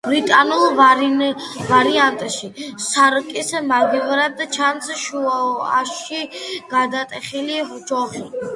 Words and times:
ბრიტანულ 0.05 0.63
ვარიანტში 0.77 2.49
სარკის 2.87 3.53
მაგივრად 3.73 4.43
ჩანს 4.57 4.91
შუაში 5.05 6.25
გადატეხილი 6.75 7.63
ჯოხი. 7.93 8.29